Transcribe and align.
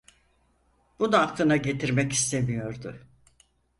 Bunu 0.99 1.17
aklına 1.17 1.57
getirmek 1.57 2.13
istemiyordu. 2.13 2.95